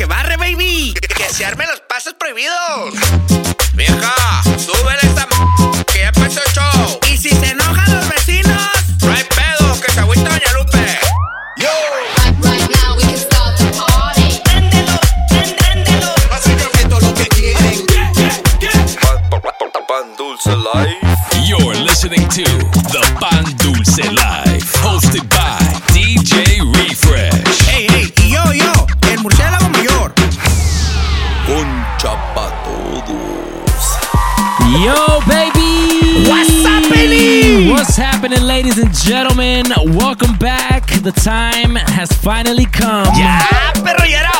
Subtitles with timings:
[0.00, 0.94] que barre, baby.
[1.14, 2.94] Que se armen los pasos prohibidos.
[3.74, 7.00] Vieja, súbele esta m que ya empezó el show.
[7.12, 8.62] Y si se enojan los vecinos,
[9.02, 10.98] no hay pedo, que se agüita Doña Lupe.
[11.58, 11.68] Yo.
[12.40, 14.40] Right now we can start the party.
[14.44, 16.14] Préndelo, prén- préndelo.
[16.30, 17.86] Básicamente lo que quieren.
[19.86, 20.96] Pan Dulce Life.
[21.44, 22.44] You're listening to
[38.30, 39.66] happening, ladies and gentlemen?
[39.96, 40.86] Welcome back.
[41.02, 43.40] The time has finally come Ya,
[43.82, 44.30] pero ya era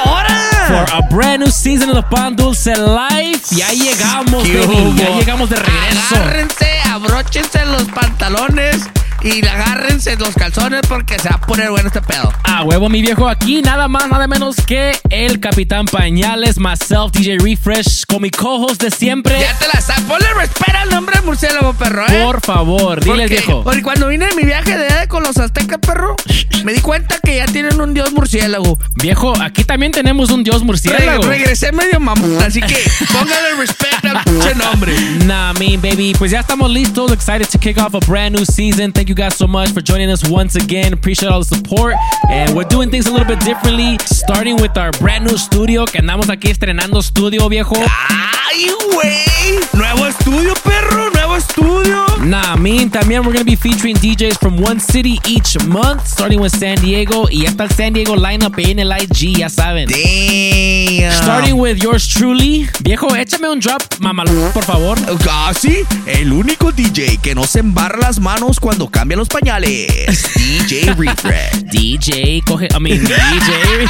[0.69, 0.99] for hora.
[0.99, 3.51] a brand new season of the Pan Dulce Life.
[3.55, 4.97] Ya llegamos, ¿Qué baby.
[4.97, 6.16] Ya llegamos de regreso.
[6.16, 8.89] Agárrense, abróchense los pantalones
[9.23, 12.33] y agárrense los calzones porque se va a poner bueno este pedo.
[12.45, 13.29] A huevo, mi viejo.
[13.29, 18.82] Aquí nada más, nada menos que el Capitán Pañales, myself, DJ Refresh, con mi co-host
[18.82, 19.38] de siempre.
[19.41, 20.02] Ya te la sabes.
[20.04, 22.23] Ponle respeto al nombre del murciélago, perro, ¿eh?
[22.24, 23.63] Por favor, dile, Porque- viejo.
[23.65, 26.16] Porque cuando vine de mi viaje de allá con los aztecas, perro,
[26.65, 28.79] me di cuenta que ya tienen un dios murciélago.
[28.96, 31.23] Viejo, aquí también tenemos un dios Re- murciélago.
[31.24, 32.76] regresé medio mamón, así que
[33.13, 34.95] póngale respeto al pinche nombre.
[35.26, 36.15] Nah, me baby.
[36.18, 37.13] Pues ya estamos listos.
[37.13, 38.93] Excited to kick off a brand new season.
[38.93, 40.93] Thank you guys so much for joining us once again.
[40.93, 41.97] Appreciate all the support.
[42.30, 43.99] And we're doing things a little bit differently.
[44.07, 45.85] Starting with our brand new studio.
[45.85, 47.75] Que andamos aquí estrenando studio, viejo.
[47.75, 49.59] ¡Ay, güey!
[49.73, 52.07] Nuevo estudio, perro, nuevo estudio.
[52.21, 56.07] Nah, me también we're gonna be featuring DJs from one city each month.
[56.07, 57.29] Starting with San Diego.
[57.31, 59.88] Y ya está el San Diego lineup en el IG, ya saben.
[59.88, 61.13] Damn.
[61.23, 62.69] Starting with yours truly.
[62.85, 64.99] Viejo, échame un drop, mamalú, por favor.
[65.28, 69.87] Ah, sí, el único DJ que no se embarra las manos cuando cambia los pañales.
[70.37, 71.62] DJ Refresh.
[71.72, 73.87] DJ, coge, I mean, DJ.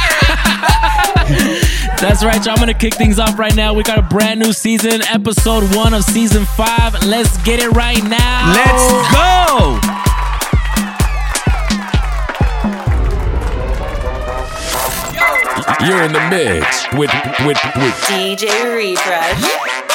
[1.99, 2.53] That's right, y'all.
[2.53, 3.73] I'm gonna kick things off right now.
[3.73, 6.93] We got a brand new season, episode one of season five.
[7.05, 8.53] Let's get it right now.
[8.55, 9.79] Let's go.
[15.85, 17.11] You're in the mix with
[17.45, 19.90] with with DJ Refresh.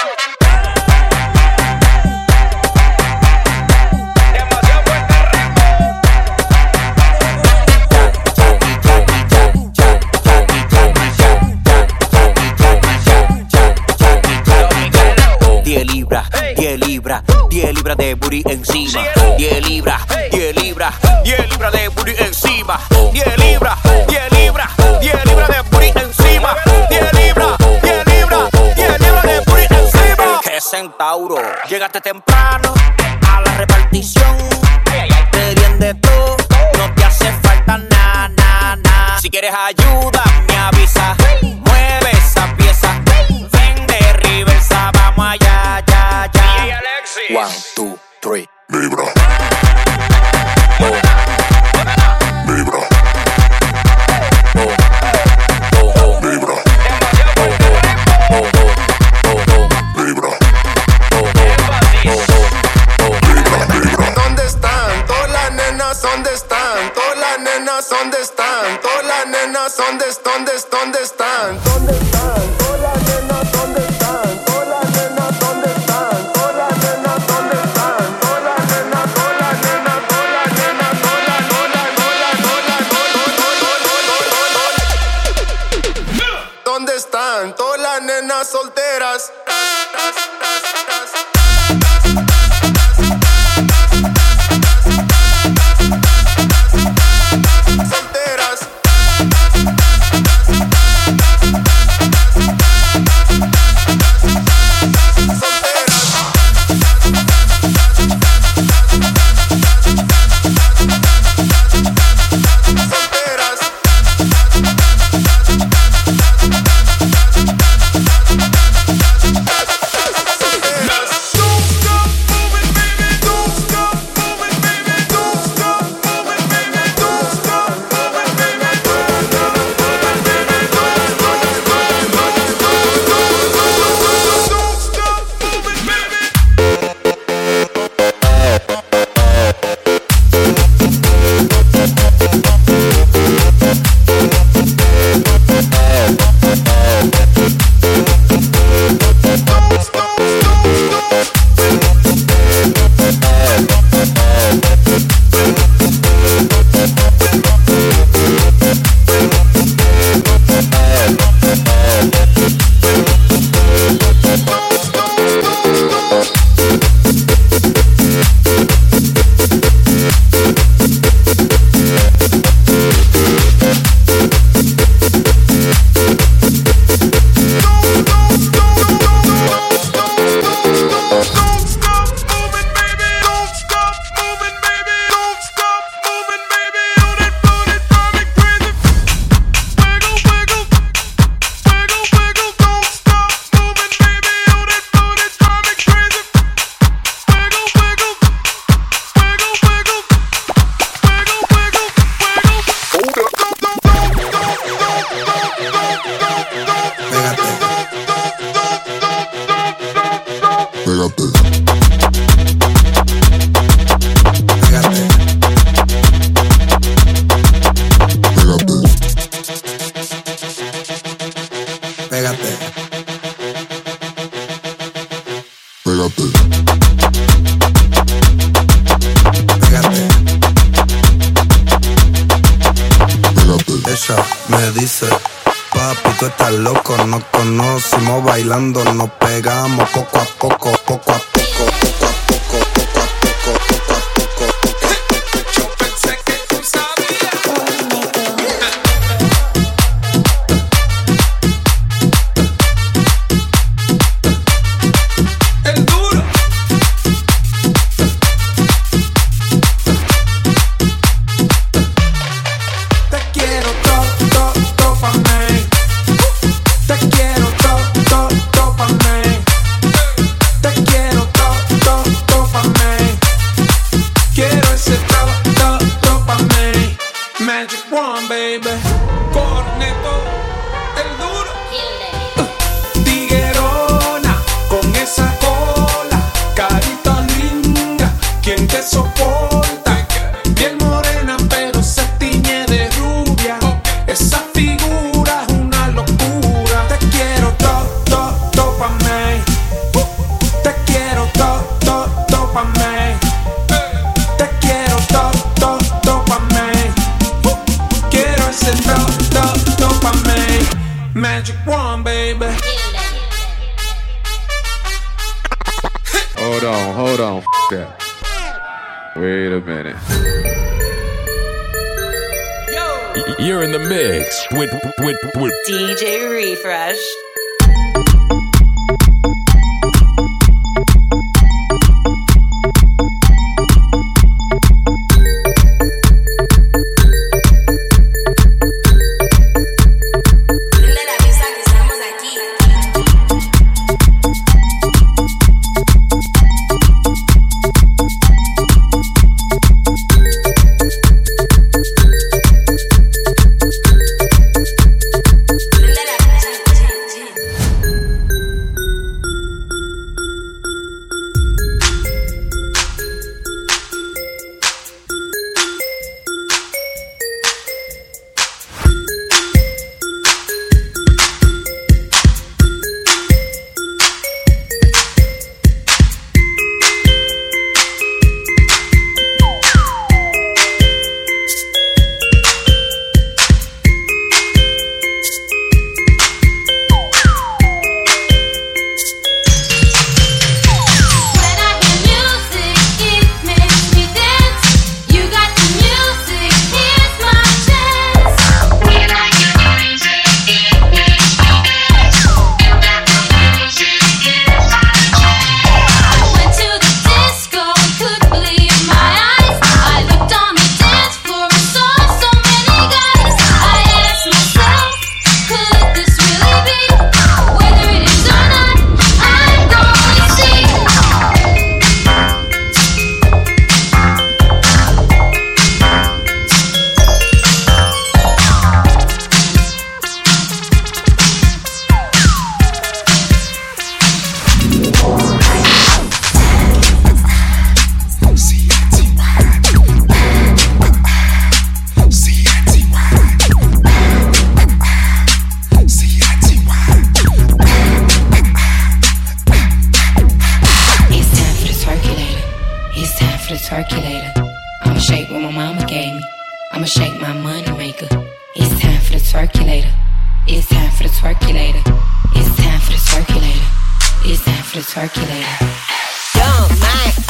[16.57, 19.05] 10 libras, 10 libras de booty encima.
[19.37, 20.01] 10 libras,
[20.33, 22.81] 10 libras, 10 libras de booty encima.
[23.13, 23.79] 10 libras,
[24.09, 26.57] 10 libras, 10 libras de booty encima.
[26.89, 30.41] 10 libras, 10 libras, 10 libras de booty encima.
[30.43, 31.37] Que centauro,
[31.69, 32.73] llegaste temprano
[33.31, 34.37] a la repartición.
[35.31, 36.37] Te dieron de todo,
[36.79, 39.19] no te hace falta nada, nada, nada.
[39.21, 40.16] Si quieres ayuda,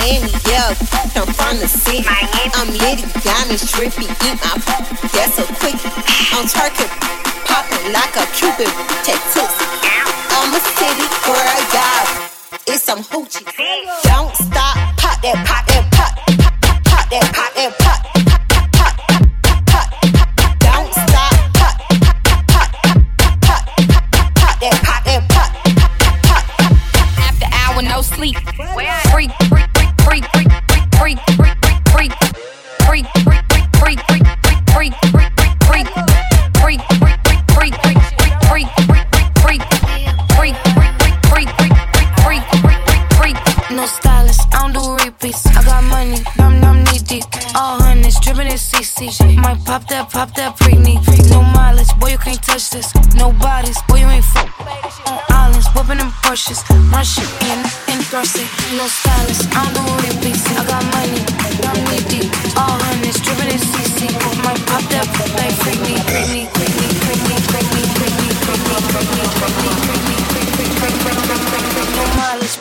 [0.06, 0.68] Miami, yeah,
[1.18, 2.06] I'm from the city.
[2.06, 4.54] I'm litty, me trippy, eat my
[5.10, 5.74] that's so quick.
[6.30, 6.86] I'm turkey,
[7.42, 8.70] popping like a Cupid,
[9.02, 9.58] take tips.
[10.30, 12.30] I'm a city girl, yeah,
[12.68, 13.42] it's some hoochie.
[14.04, 18.05] Don't stop, pop that, pop that, pop, pop, pop that, pop that, pop.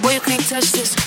[0.02, 0.20] Voy a
[0.50, 1.05] touch this.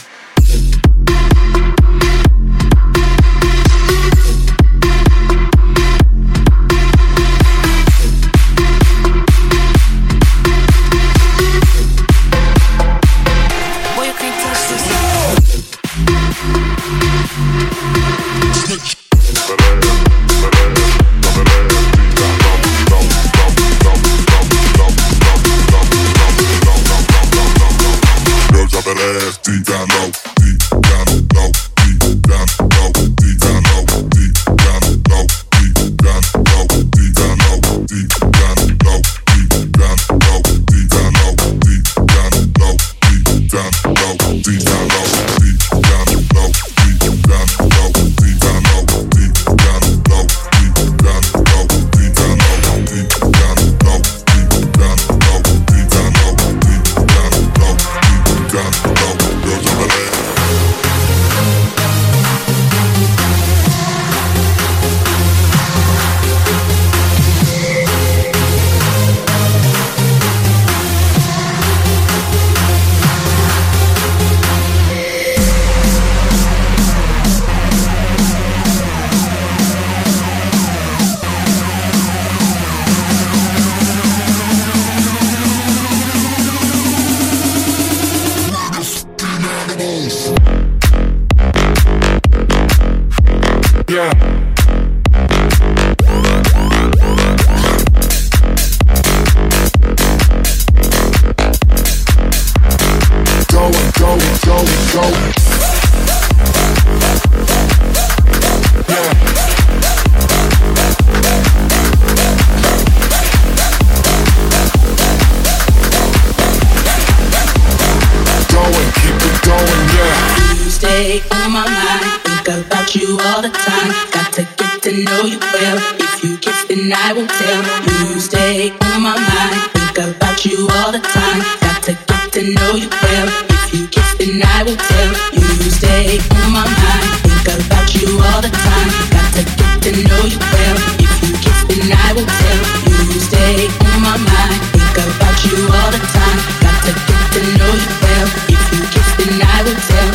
[126.29, 127.63] You kiss, then I will tell.
[127.89, 131.41] You stay on my mind, think about you all the time.
[131.65, 133.29] Got to get to know you well.
[133.49, 135.11] If you kiss, then I will tell.
[135.33, 138.89] You stay on my mind, think about you all the time.
[139.09, 140.77] Got to get to know you well.
[141.01, 142.61] If you kiss, then I will tell.
[142.93, 146.39] You stay on my mind, think about you all the time.
[146.61, 148.27] Got to get to know you well.
[148.53, 150.11] If you kiss, then I will tell.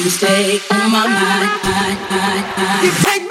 [0.00, 1.48] You stay on my mind.
[1.60, 2.84] mind, mind, mind.
[2.88, 3.27] You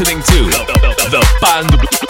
[0.00, 0.44] listening to
[1.10, 2.09] the Pan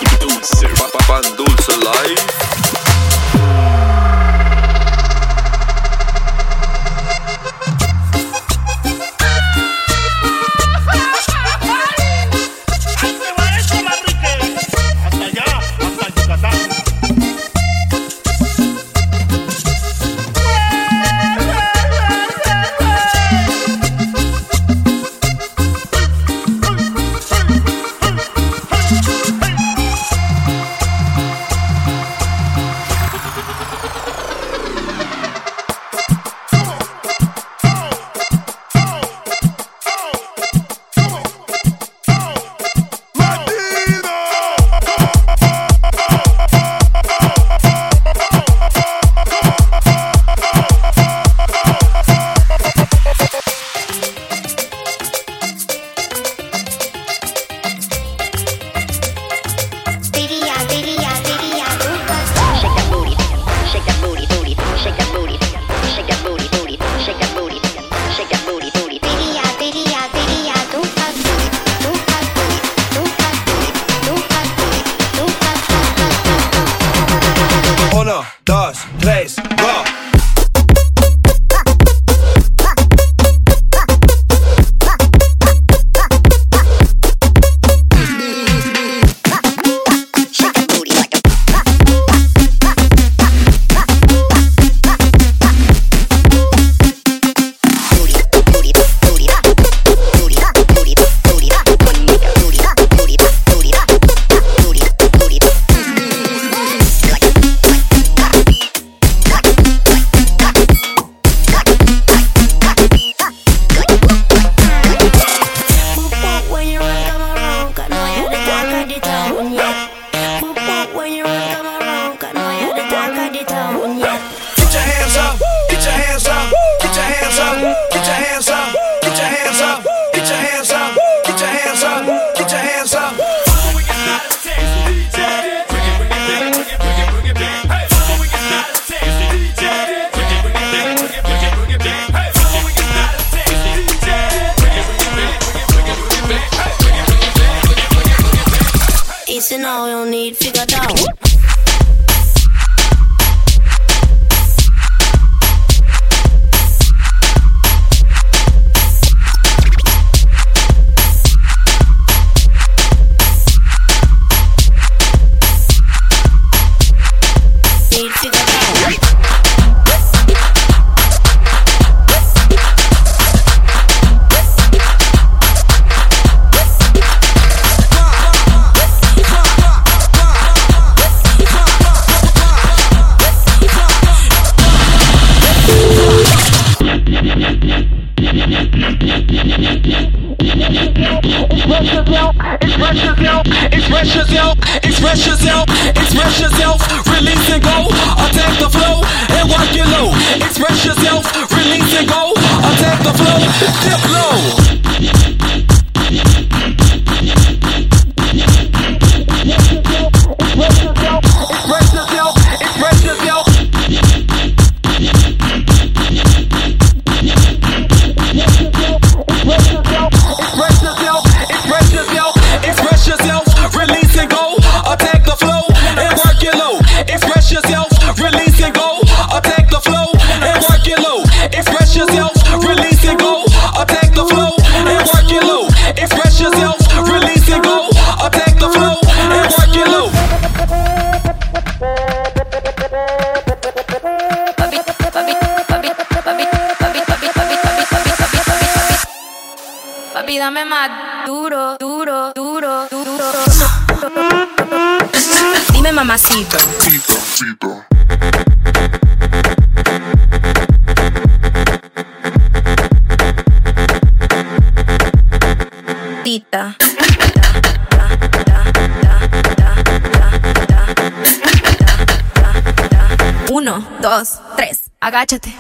[274.00, 274.90] dos, tres.
[275.00, 275.52] Agáchate.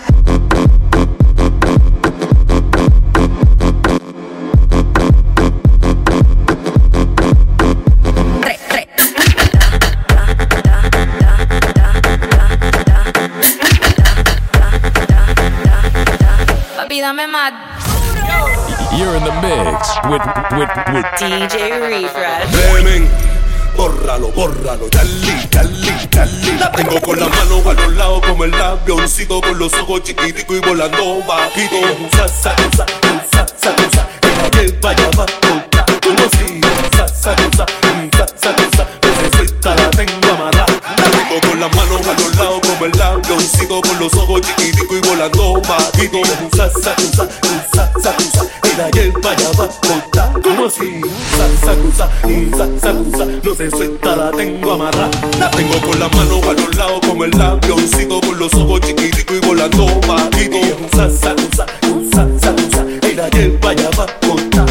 [17.00, 17.52] Dame más.
[18.96, 20.22] You're in the mix with
[20.52, 23.49] with with DJ Refresh.
[23.76, 26.58] Bórralo, bórralo, dale, dale, dale.
[26.58, 30.56] La tengo con la mano a los lados como el avioncito con los ojos chiquiticos
[30.56, 31.76] y volando bajito.
[32.12, 32.86] Sa, sa, sa,
[33.32, 35.26] sa, sa, sa, que vaya va
[36.00, 36.49] como si
[42.80, 46.22] como el avioncito con los ojos chiquiticos y volando bajito.
[46.56, 47.28] Sa, sa, sa,
[47.74, 49.68] sa, sa, sa, ella que vaya va
[50.40, 51.00] como si
[51.36, 52.08] sa, sa, sa,
[52.56, 55.10] sa, sa, no se suelta, la tengo amarrada.
[55.38, 59.36] La tengo con la mano a los lados como el avioncito con los ojos chiquiticos
[59.36, 60.56] y volando bajito.
[60.96, 61.66] Sa, sa, sa,
[62.14, 64.06] sa, sa, sa, ella lleva ya va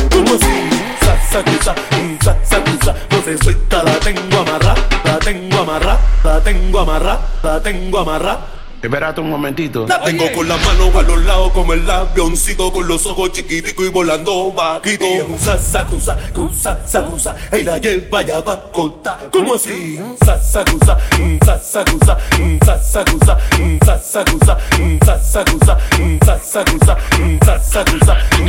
[0.10, 0.70] como si
[1.06, 1.76] sa, sa, sa,
[2.24, 4.29] sa, sa, sa, no se suelta, la la tengo
[5.80, 8.40] amarrada, la tengo amarrada, la tengo amarrada.
[8.82, 9.86] Espérate un momentito.
[9.88, 13.86] La tengo con la mano a los lados como el avioncito con los ojos chiquiticos
[13.86, 15.06] y volando bajito.
[15.38, 16.18] Sa, sa, sa,
[16.88, 20.00] sa, sa, ella lleva ya va a cortar como así.
[20.24, 20.98] Sa, sa, sa,
[21.46, 24.56] sa, sa, sa, sa, sa, sa, sa, sa, sa, sa,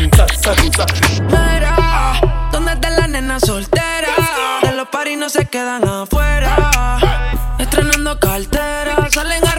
[0.00, 0.86] sa, sa, sa.
[1.26, 2.20] Mira,
[2.52, 4.16] ¿dónde están las nenas solteras?
[4.62, 7.09] De los paris no se quedan afuera.
[7.70, 9.49] Estrenando cartera, salen a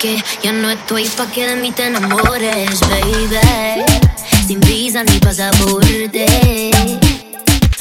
[0.00, 3.84] que ya no estoy pa' que de mí te enamores, baby.
[4.46, 6.70] Sin visa ni pasaporte.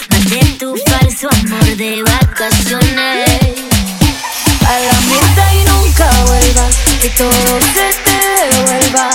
[0.10, 3.29] Mandé tu falso amor de vacaciones.
[4.67, 8.19] A la mierda y nunca vuelvas, que todo se te
[8.51, 9.10] devuelva.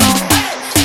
[0.00, 0.10] No,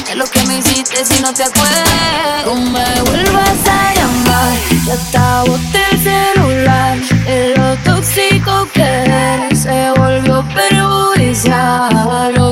[0.09, 2.45] de lo que me hiciste si no te acuerdas.
[2.45, 6.97] No me vuelvas a llamar, ya está boté el celular.
[7.25, 10.62] De lo tóxico que eres se volvió peor.
[11.43, 12.42] 假如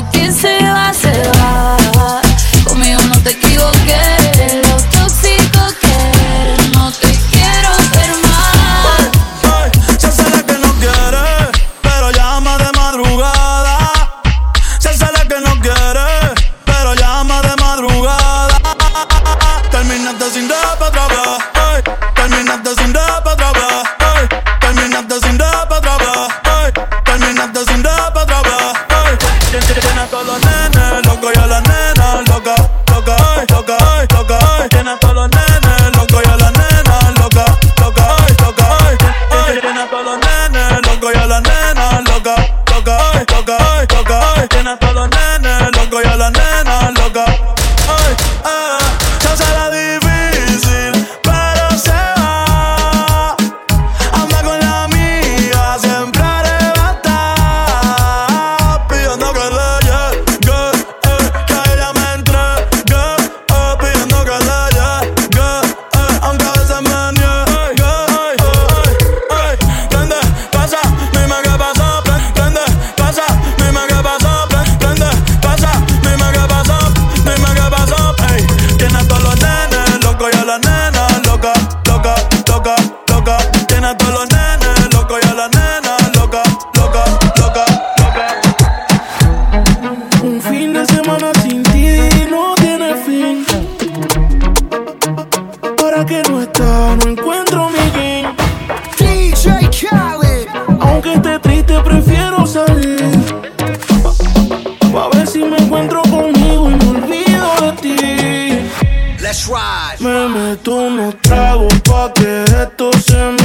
[109.32, 109.96] Let's ride.
[110.02, 113.41] Me meto unos tragos pa' que esto se me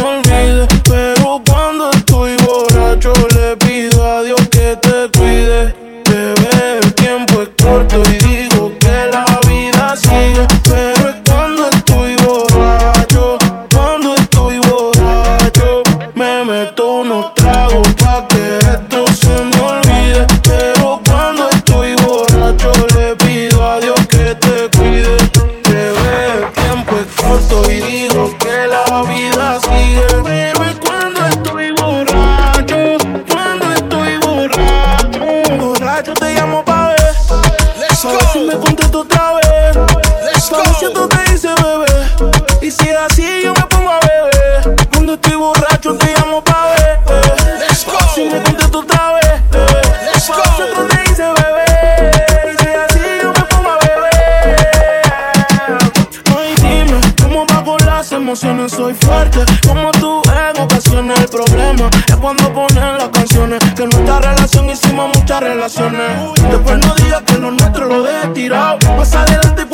[61.09, 63.61] El problema es cuando ponen las canciones.
[63.77, 66.11] Que nuestra relación hicimos muchas relaciones.
[66.51, 68.79] Después no digas que lo nuestro lo dejé tirado.
[68.97, 69.66] Más adelante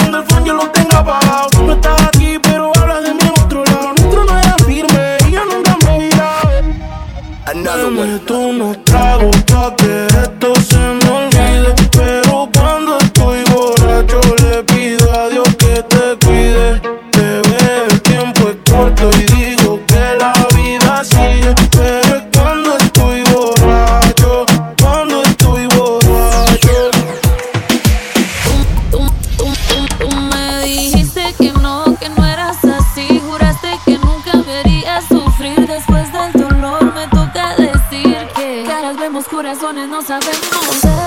[39.63, 41.02] razones no sabemos.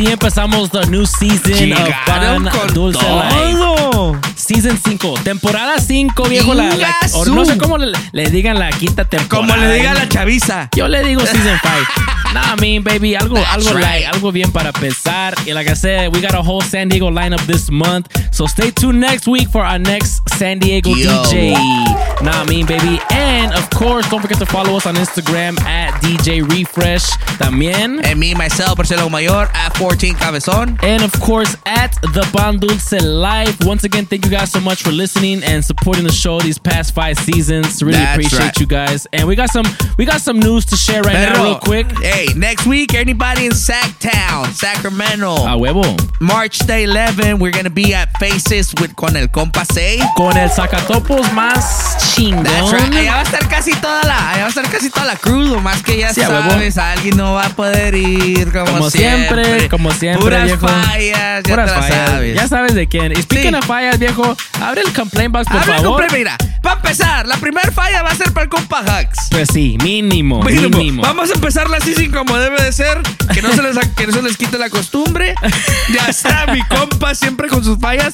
[0.00, 2.98] Así empezamos the new season Llegaron of Pan Dulce.
[3.02, 4.39] Life.
[4.52, 6.54] Season 5, temporada 5, viejo.
[6.54, 9.28] La, la- o no sé cómo le, le digan la quinta temporada.
[9.54, 10.68] Como le diga la chaviza.
[10.74, 12.34] Yo le digo season 5.
[12.34, 14.02] nah, I mean, baby, algo, That's algo right.
[14.02, 15.34] light, algo bien para pensar.
[15.46, 18.08] Y like I said, we got a whole San Diego lineup this month.
[18.32, 21.22] So stay tuned next week for our next San Diego Yo.
[21.24, 21.54] DJ.
[22.22, 22.98] Nah, I mean, baby.
[23.12, 27.04] And of course, don't forget to follow us on Instagram at DJ Refresh.
[27.38, 28.04] También.
[28.04, 30.76] And me, myself, Marcelo Mayor, at 14 Cabezón.
[30.82, 33.56] And of course, at the Pan Dulce Life.
[33.64, 36.94] Once again, thank you guys so much for listening and supporting the show these past
[36.94, 37.82] five seasons.
[37.82, 38.60] Really That's appreciate right.
[38.60, 39.06] you guys.
[39.12, 39.64] And we got some
[39.98, 41.86] we got some news to share right now, real quick.
[42.00, 45.34] Hey, next week, anybody in Sacktown, Sacramento.
[45.34, 45.84] A huevo.
[46.20, 49.98] March the 11, we're gonna be at Faces with con el compa Say.
[50.16, 52.44] Con el sacatopos más chingón.
[52.44, 52.92] That's right.
[52.92, 55.48] Allá va a estar casi toda la, allá va a estar casi toda la cruz,
[55.48, 58.90] lo más que ya Sí, a sabes, alguien no va a poder ir como, Como
[58.90, 60.68] siempre, como siempre, Puras viejo.
[60.68, 62.10] fallas, ya Puras fallas.
[62.10, 62.34] sabes.
[62.34, 63.12] Ya sabes de quién.
[63.12, 63.54] Y speaking Sí.
[63.56, 64.29] of fallas, viejo,
[64.62, 66.06] abre el complaint box, por con favor.
[66.06, 69.28] pre- mira, para empezar, la primera falla va a ser para el compa Hux.
[69.30, 70.76] Pues sí, mínimo, Mínimo.
[70.78, 71.02] mínimo.
[71.02, 73.00] Vamos a empezarla así sin como debe de ser,
[73.32, 75.34] que no se les, que no se les quite la costumbre.
[75.92, 78.12] Ya está mi compa siempre con sus fallas,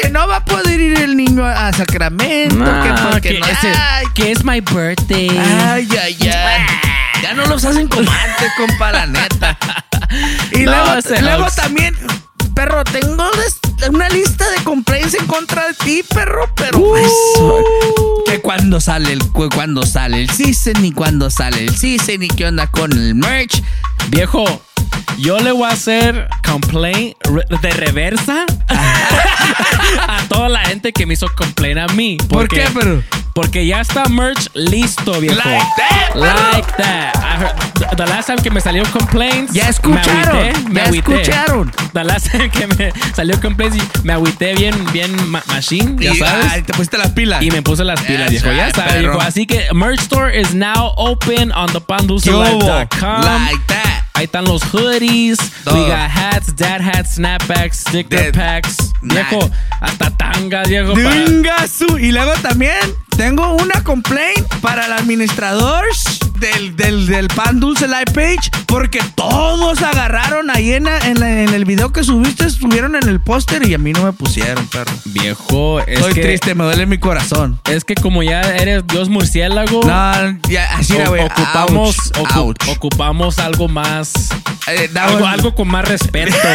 [0.00, 3.46] que no va a poder ir el niño a, Sacramento, No, que porque que no,
[3.46, 5.28] ese- ay, que es my birthday.
[5.30, 6.66] ay, ay, ay.
[7.22, 9.56] Ya no los hacen como antes, compa, la neta.
[10.52, 11.96] Y No, luego, luego también,
[12.54, 13.58] perro, tengo des-
[13.90, 16.96] una lista de complaints en contra de ti, perro, pero Uh.
[16.96, 17.64] eso,
[18.26, 22.28] que cuando sale el cu- cuando sale el season y cuando sale el season y
[22.28, 23.62] qué onda con el merch.
[24.08, 24.44] Viejo,
[25.18, 27.16] yo le voy a hacer complaint
[27.62, 32.16] de reversa a toda la gente que me hizo complaint a mí.
[32.28, 33.02] ¿Por qué, pero?
[33.36, 35.36] Porque ya está merch listo, viejo.
[35.36, 36.22] Like that, bro.
[36.24, 37.14] Like that.
[37.16, 39.52] I heard- the- last time que me salió complaints.
[39.52, 41.20] Ya escucharon, Me agüité, me ya agüité.
[41.20, 41.72] escucharon.
[41.92, 46.16] The last time que me salió complaints me agüité bien, bien ma- machine, ya Y,
[46.16, 46.46] sabes.
[46.50, 47.42] ay, te pusiste las pilas.
[47.42, 48.50] Y me puse las pilas, viejo.
[48.52, 49.20] Ya sabes, viejo.
[49.20, 53.22] Así que merch store is now open on thepandulcelife.com.
[53.22, 54.04] Like that.
[54.14, 55.36] Ahí están los hoodies.
[55.64, 55.74] Todo.
[55.74, 58.34] We got hats, dad hats, snapbacks, sticker Dead.
[58.34, 58.85] packs.
[59.14, 60.94] Viejo, hasta tangas, viejo.
[60.94, 61.98] De para- un gasu.
[61.98, 62.74] Y luego también
[63.16, 65.84] tengo una complaint para el administrador
[66.38, 71.64] del, del, del Pan Dulce Live Page porque todos agarraron ahí en, en, en el
[71.64, 74.92] video que subiste, estuvieron en el póster y a mí no me pusieron, perro.
[75.06, 77.58] Viejo, es Estoy que, triste, me duele mi corazón.
[77.70, 79.82] Es que como ya eres Dios murciélago.
[79.84, 82.68] No, ya, así o- ocupamos, Ouch, ocu- ouch.
[82.68, 84.12] ocupamos algo más.
[84.66, 86.36] Eh, algo, algo con más respeto.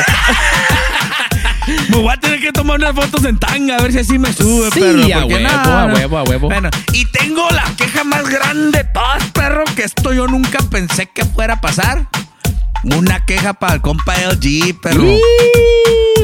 [1.89, 4.33] Me voy a tener que tomar unas fotos en tanga a ver si así me
[4.33, 5.03] sube, Sí, perro.
[5.13, 6.49] a huevo, a huevo, a huevo.
[6.49, 11.07] Bueno, y tengo la queja más grande de todas, perro, que esto yo nunca pensé
[11.07, 12.07] que fuera a pasar.
[12.83, 15.05] Una queja para el compa LG, perro.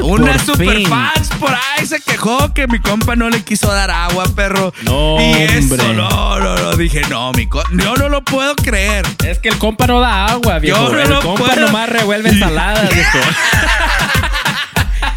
[0.02, 0.88] Una por super fin.
[0.88, 4.73] fans por ahí se quejó que mi compa no le quiso dar agua, perro.
[4.84, 5.93] No, y eso, hombre.
[5.93, 6.76] no, no, no.
[6.76, 9.06] Dije, no, mi co- yo no lo puedo creer.
[9.23, 10.88] Es que el compa no da agua, viejo.
[10.88, 11.62] Yo no el lo compa puedo.
[11.67, 13.19] nomás revuelve ensaladas, viejo.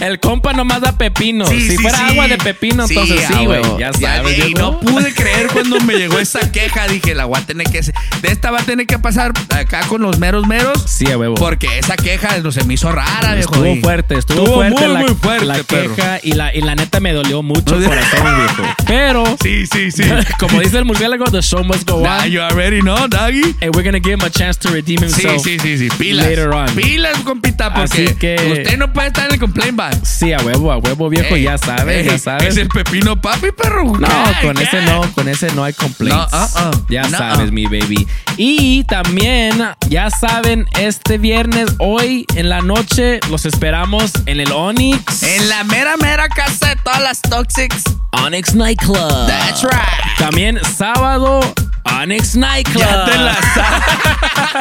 [0.00, 1.46] El compa nomás da pepino.
[1.46, 2.04] Sí, si sí, fuera sí.
[2.10, 3.46] agua de pepino, entonces sí, güey.
[3.60, 3.78] huevo.
[3.78, 6.88] Ya Ya, sabes, y no pude creer cuando me llegó esa queja.
[6.88, 7.80] Dije, la voy a tener que.
[7.82, 7.92] De
[8.30, 10.84] esta va a tener que pasar acá con los meros meros.
[10.86, 11.34] Sí, a huevo.
[11.34, 13.52] Porque esa queja no se me hizo rara, viejo.
[13.54, 15.94] Estuvo y- fuerte, estuvo, Estuvo fuerte, muy, la, muy fuerte, la perro.
[15.94, 18.74] queja y la, y la neta me dolió mucho el corazón, viejo.
[18.86, 20.02] Pero, Sí, sí, sí.
[20.38, 22.30] como dice el murciélago, the show must go Nah, on.
[22.30, 23.54] you already know, doggy.
[23.60, 25.42] And we're gonna give him a chance to redeem himself.
[25.44, 25.88] sí, sí, sí.
[25.98, 26.26] Pilas.
[26.26, 26.74] Later on.
[26.74, 30.08] Pilas, compita, porque Así que- usted no puede estar en el complaint box.
[30.08, 32.48] Sí, a huevo, a huevo, viejo, Ey, ya sabes, ey, ya sabes.
[32.48, 33.84] Es el pepino papi, perro.
[33.98, 34.08] No,
[34.42, 36.32] con ese no, con ese no hay complaints.
[36.32, 36.86] No, uh-uh.
[36.88, 37.18] Ya No.
[37.18, 38.06] sabes, mi baby.
[38.36, 45.22] Y también, ya saben, este viernes, hoy en la noche, los esperamos en el Onyx.
[45.22, 47.84] En la mera, mera casa de todas las Toxics.
[48.24, 49.26] Onyx Nightclub.
[49.26, 50.18] That's right.
[50.18, 51.40] También sábado,
[52.00, 52.82] Onyx Nightclub.
[52.84, 54.60] Ya te la sabes.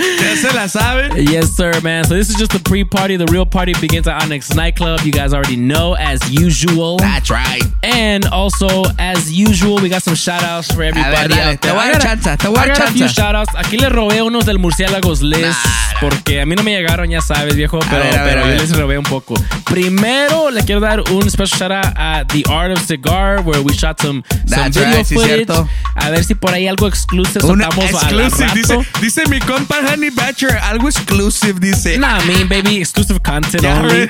[0.20, 1.26] ya se la saben.
[1.26, 2.04] Yes, sir, man.
[2.04, 3.16] So this is just the pre-party.
[3.16, 4.69] The real party begins at Onyx Nightclub.
[4.80, 6.96] You guys already know, as usual.
[6.98, 7.62] That's right.
[7.82, 11.76] And also, as usual, we got some shout-outs for everybody dale, out te there.
[11.76, 13.14] voy a dar te voy a dar a few chance.
[13.14, 13.54] shout-outs.
[13.56, 15.58] Aquí le robé unos del Murciélagos List
[16.00, 18.44] porque a mí no me llegaron, ya sabes, viejo, pero, ver, a ver, pero a
[18.44, 18.60] yo ver.
[18.60, 19.34] les robé un poco.
[19.64, 24.00] Primero, le quiero dar un special shout-out a The Art of Cigar, where we shot
[24.00, 25.46] some, some video right, sí, footage.
[25.46, 25.68] cierto.
[25.96, 30.56] A ver si por ahí algo exclusive Una exclusive, dice, dice mi compa Honey Batcher,
[30.62, 31.98] algo exclusive, dice.
[31.98, 34.08] Nah, I mean, baby, exclusive content Ya, only.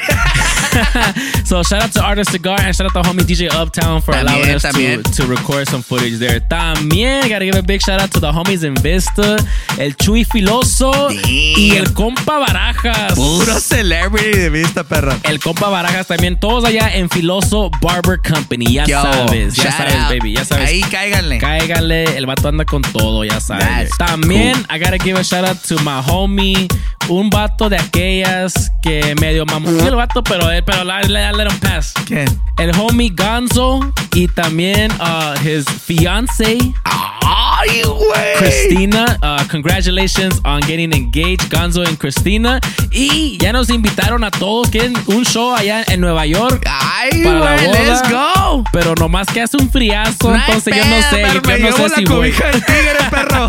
[1.44, 4.22] so shout out to Artist Cigar and shout out to homie DJ Uptown for También,
[4.28, 5.02] allowing us también.
[5.02, 6.40] to, to record some footage there.
[6.40, 9.36] También gotta give a big shout out to the homies in Vista.
[9.78, 13.14] el Chuy Filoso y el compa Barajas.
[13.14, 15.12] Puro celebrity de vista, perro.
[15.24, 19.94] El compa Barajas también, todos allá en Filoso Barber Company, ya Yo, sabes, ya sabes,
[19.94, 20.08] out.
[20.10, 20.68] baby, ya sabes.
[20.68, 21.38] Ahí cáiganle.
[21.38, 23.66] Cáiganle, el vato anda con todo, ya sabes.
[23.66, 24.76] That's También, cool.
[24.76, 26.68] I gotta give a shout out to my homie,
[27.08, 31.46] un vato de aquellas que medio mamó el vato, pero, eh, pero la, la- let
[31.50, 31.92] him pass.
[32.06, 32.26] ¿Quién?
[32.58, 33.80] El homie Gonzo
[34.14, 36.58] y también uh, his fiance.
[36.84, 38.36] Ay, güey.
[38.38, 42.60] Christina, uh, congratulations on getting engaged, Gonzo and Christina.
[42.90, 46.62] Y ya nos invitaron a todos, quieren un show allá en Nueva York.
[46.68, 48.62] Ay, güey, let's go.
[48.72, 51.76] Pero nomás que hace un friazo, No entonces yo no sé, yo me no llevo
[51.76, 53.46] sé la si cobija del tigre, perro.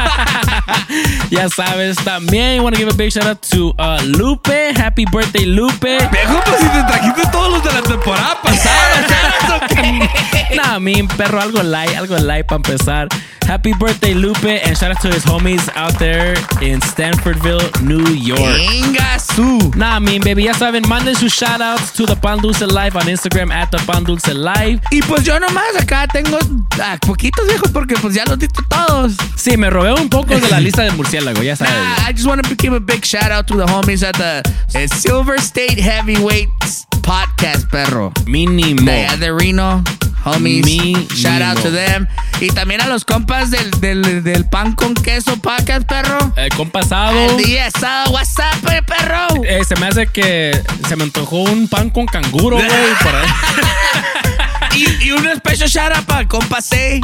[1.30, 4.74] ya sabes, también want to give a big shout out to uh, Lupe.
[4.76, 5.98] Happy birthday, Lupe.
[6.12, 10.56] Viejo, pues te trajiste todos los de la temporada pasada, ¿sabes o qué?
[10.56, 13.08] Nah, mi perro, algo light, algo light para empezar.
[13.48, 18.40] Happy birthday, Lupe, and shout out to his homies out there in Stanfordville, New York.
[18.40, 19.72] Venga, su.
[19.76, 23.04] Nah, mi baby, ya saben, manden sus shout outs to the Pan Dulce Live on
[23.08, 24.80] Instagram at the Pan Dulce Live.
[24.92, 26.38] Y pues yo nomás acá tengo
[26.82, 29.14] ah, poquitos viejos porque pues ya los diste todos.
[29.36, 31.74] Sí, me robé un poco de la lista del murciélago, ya sabes.
[31.74, 34.44] Nah, I just want to give a big shout out to the homies at the
[34.76, 36.71] eh, Silver State Heavyweights
[37.02, 38.12] podcast, perro.
[38.26, 38.82] Mínimo.
[38.90, 39.84] De allá de Reno,
[40.26, 40.66] homies.
[40.66, 41.06] Mínimo.
[41.14, 42.08] Shout out to them.
[42.40, 46.18] Y también a los compas del, del, del pan con queso podcast, perro.
[46.36, 47.18] El compasado.
[47.18, 49.44] El día asado, what's up, eh, perro?
[49.44, 52.70] Eh, se me hace que se me antojó un pan con canguro, güey.
[54.76, 57.02] y, y un special shout out para el compa Say.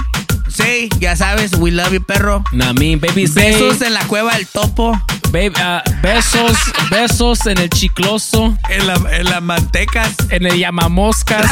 [0.49, 2.43] Say, ya sabes, we love you, perro.
[2.51, 4.99] Nah, mi baby, say- Besos en la cueva del topo.
[5.31, 6.57] Babe, ah, besos,
[6.89, 8.57] besos en el chicloso.
[8.69, 10.15] En la, en las mantecas.
[10.29, 11.51] En el llamamoscas.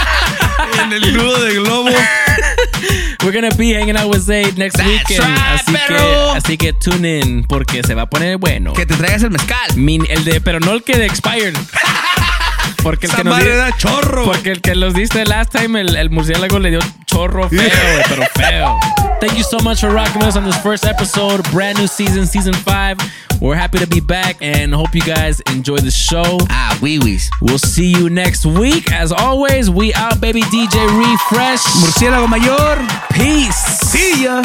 [0.84, 1.90] en el nudo de globo.
[3.24, 5.20] We're gonna be hanging out with Zayd next That's weekend.
[5.20, 8.72] right, así, que, así que tune in porque se va a poner bueno.
[8.72, 9.76] Que te traigas el mezcal.
[9.76, 11.54] Min- el de, pero no el que de expired.
[12.82, 14.24] Porque el Esa que nos madre da chorro.
[14.24, 17.60] Porque el que los diste last time, el, el murciélago le dio chorro feo,
[18.08, 18.78] pero feo.
[19.22, 22.26] Thank you so much for rocking with us on this first episode, brand new season,
[22.26, 22.98] season five.
[23.40, 26.38] We're happy to be back and hope you guys enjoy the show.
[26.50, 27.30] Ah, wee wees.
[27.40, 28.90] We'll see you next week.
[28.90, 30.40] As always, we out, baby.
[30.40, 31.62] DJ Refresh.
[31.62, 32.84] Murciélago mayor.
[33.12, 33.54] Peace.
[33.54, 34.42] See ya.